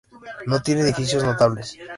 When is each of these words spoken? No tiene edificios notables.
No 0.47 0.63
tiene 0.63 0.81
edificios 0.81 1.23
notables. 1.23 1.77